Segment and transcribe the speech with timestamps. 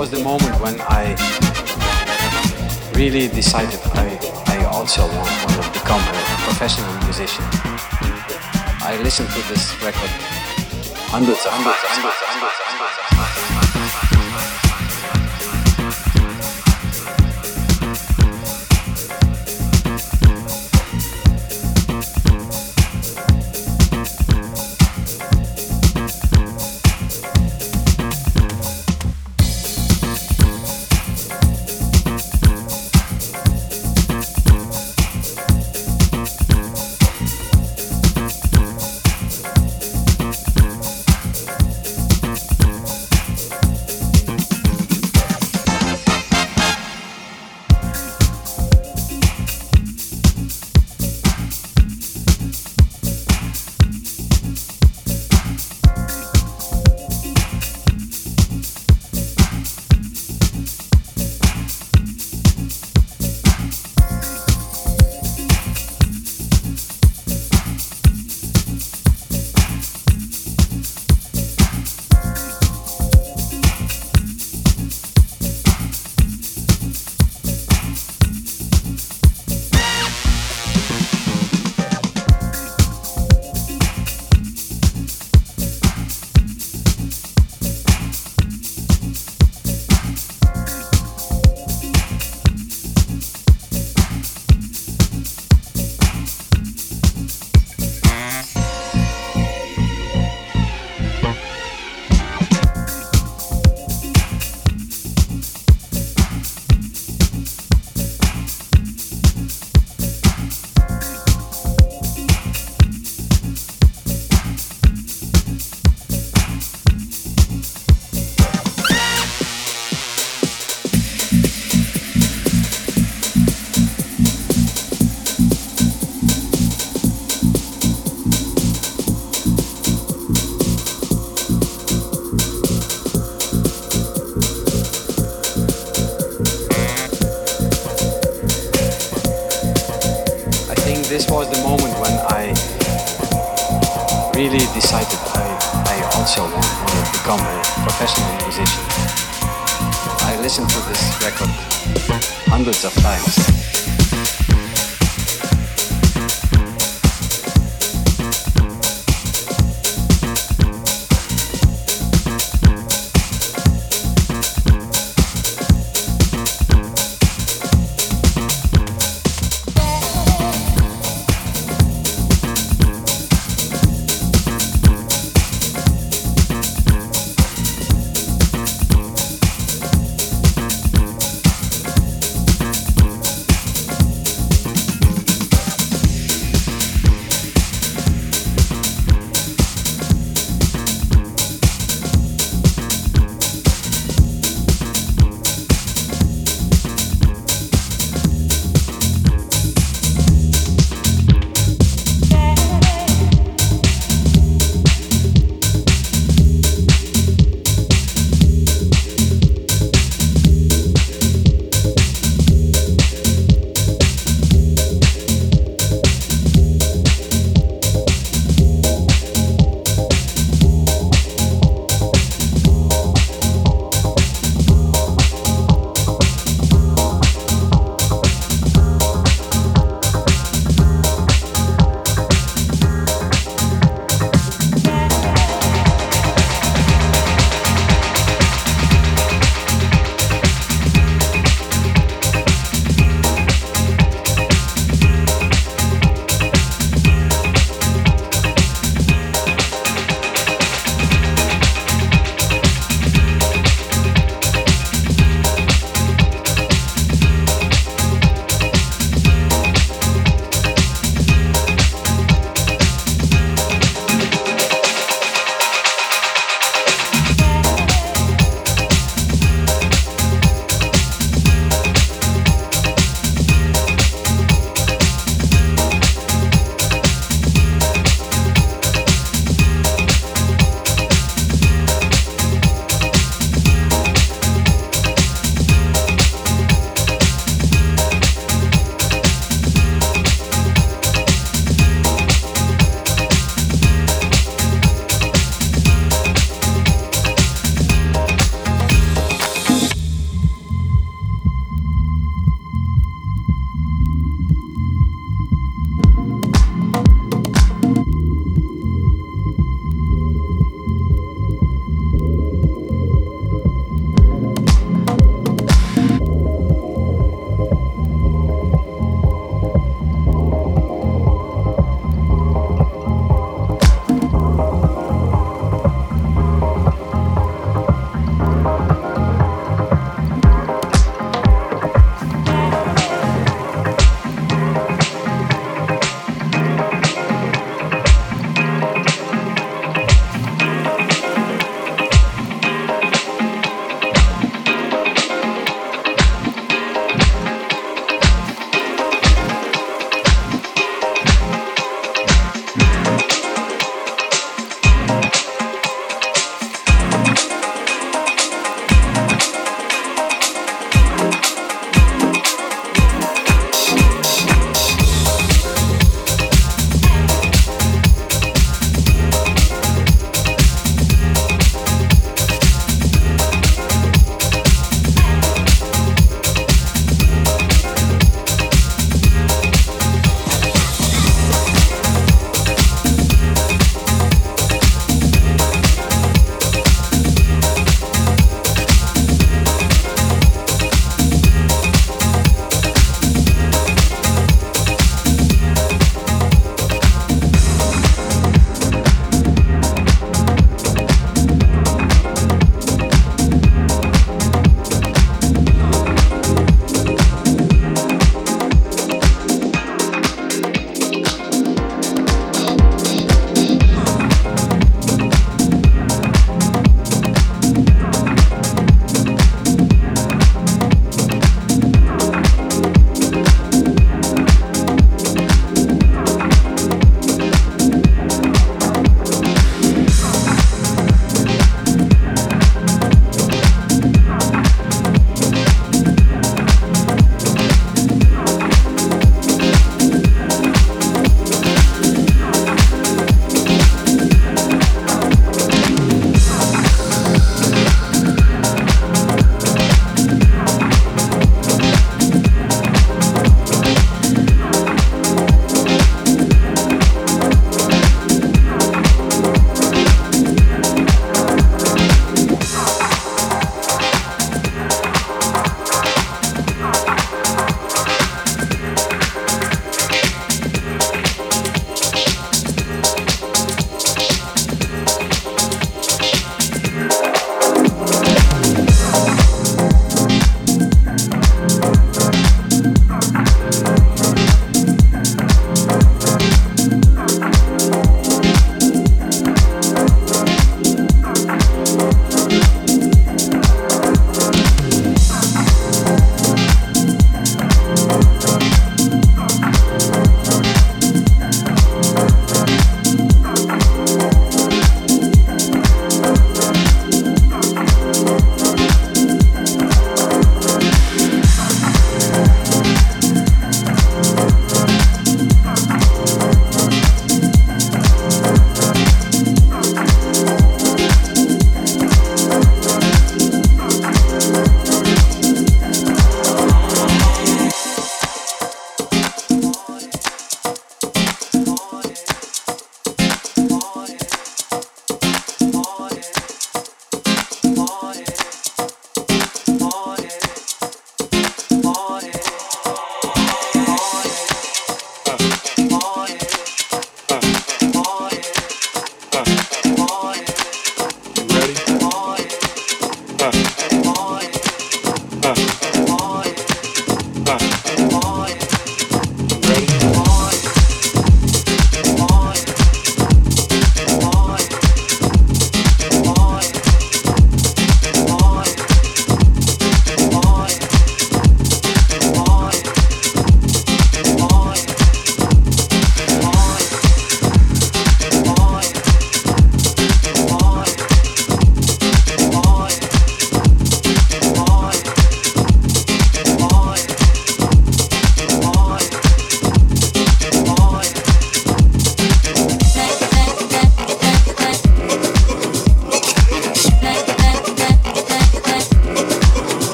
[0.00, 1.12] was the moment when I
[2.94, 4.16] really decided I,
[4.46, 7.44] I also want, to become a professional musician.
[8.80, 10.08] I listened to this record
[11.12, 12.69] hundreds of hundreds, hundreds, hundreds, hundreds,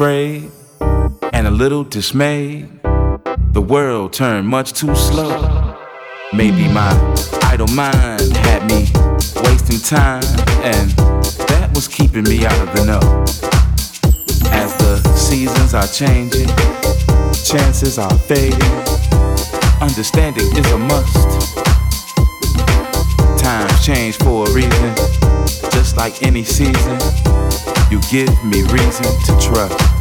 [0.00, 0.50] afraid
[1.34, 2.66] and a little dismayed.
[3.52, 5.76] The world turned much too slow.
[6.32, 6.90] Maybe my
[7.42, 8.88] idle mind had me
[9.44, 10.24] wasting time,
[10.64, 10.88] and
[11.52, 13.24] that was keeping me out of the know.
[14.50, 16.48] As the seasons are changing,
[17.44, 18.72] chances are fading.
[19.82, 21.52] Understanding is a must.
[23.38, 24.94] Times change for a reason,
[25.70, 26.98] just like any season.
[27.90, 29.99] You give me reason to trust.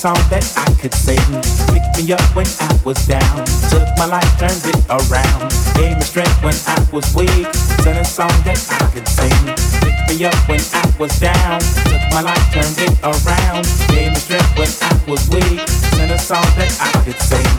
[0.00, 1.20] Song that I could sing.
[1.68, 3.44] Picked me up when I was down.
[3.68, 5.52] Took my life, turned it around.
[5.76, 7.44] Gave me strength when I was weak.
[7.84, 9.36] Sent a song that I could sing.
[9.84, 11.60] Picked me up when I was down.
[11.84, 13.68] Took my life, turned it around.
[13.92, 15.68] Gave me strength when I was weak.
[15.68, 17.50] Sent a song that I could sing.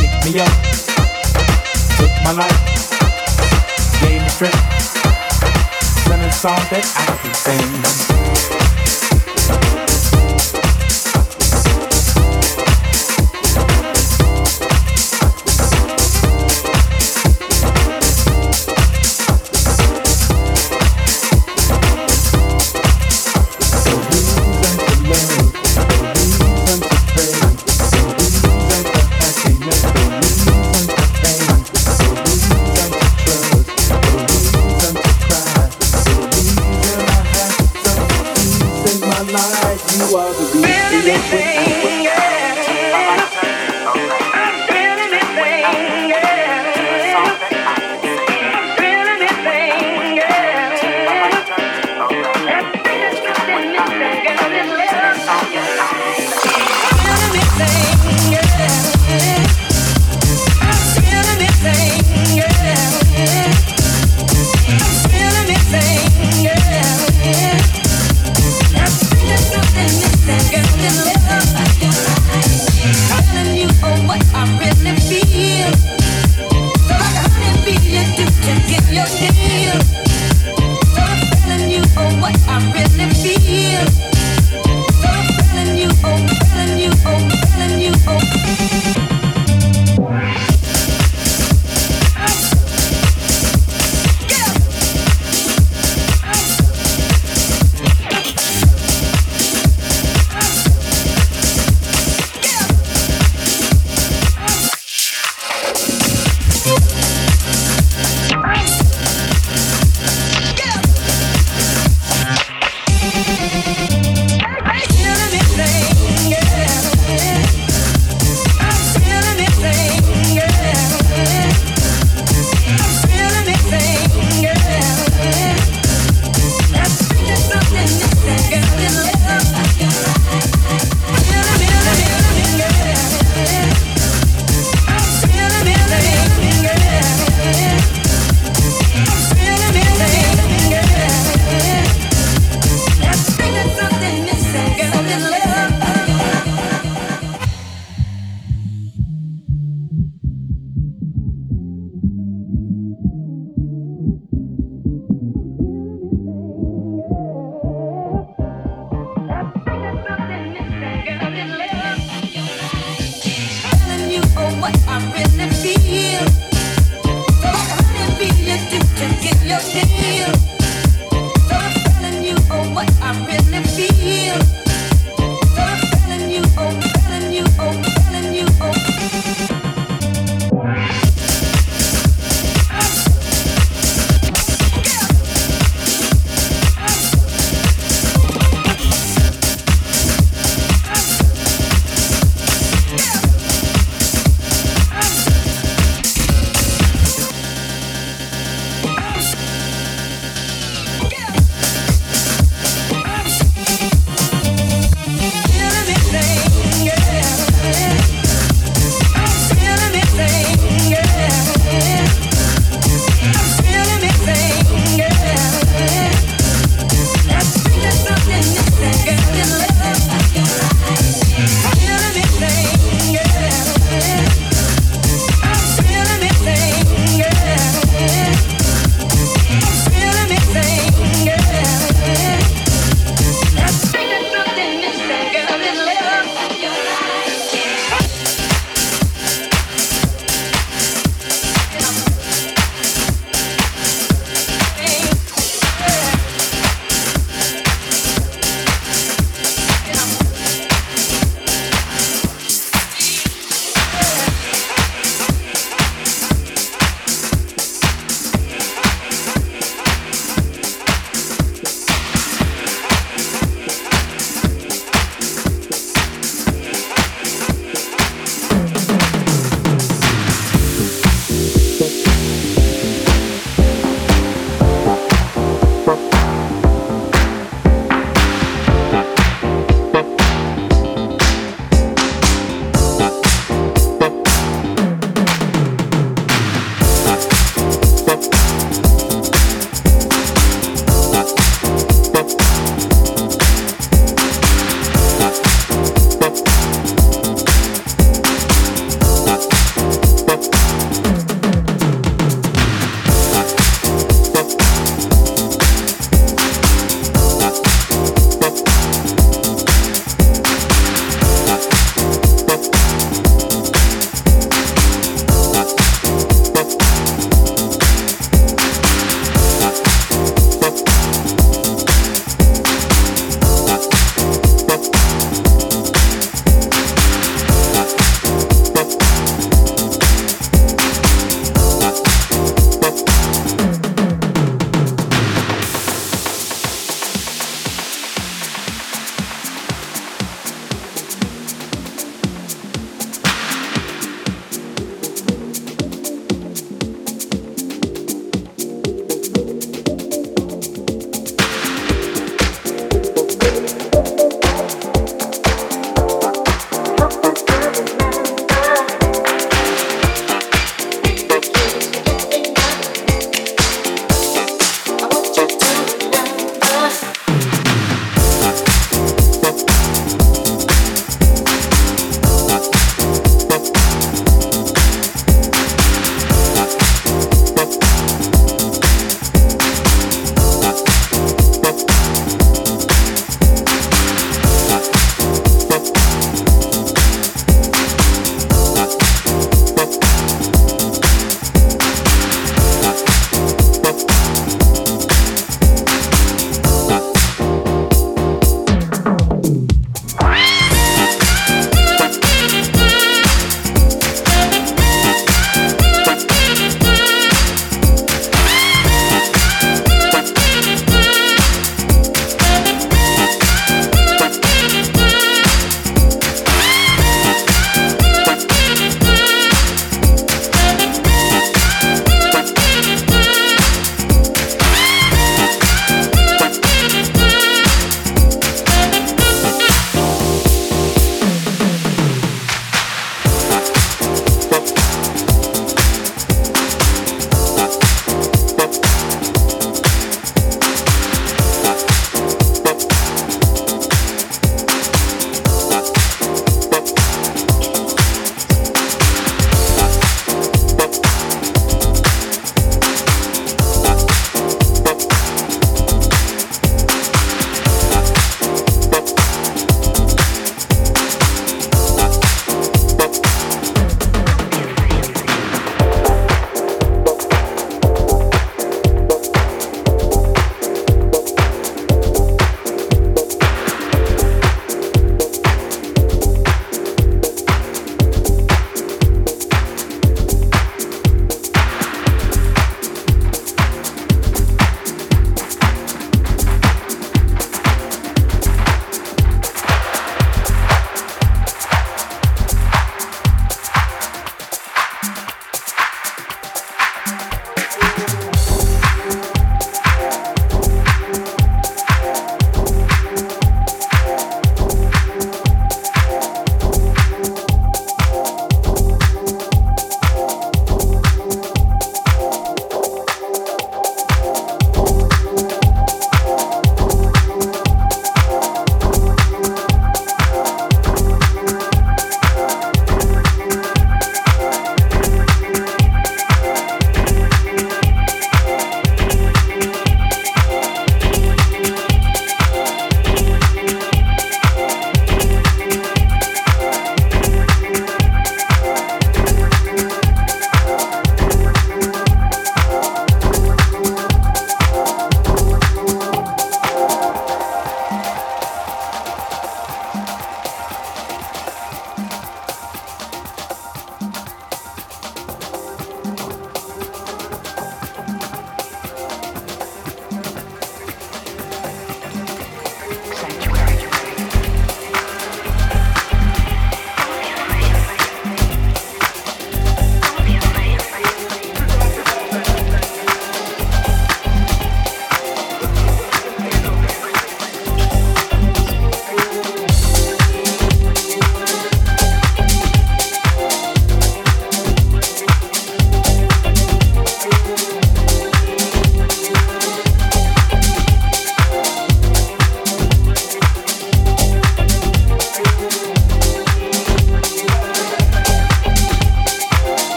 [0.00, 0.56] Picked me up.
[2.00, 2.60] Took my life.
[4.00, 4.56] Gave me strength
[6.08, 8.79] and a song that I could sing.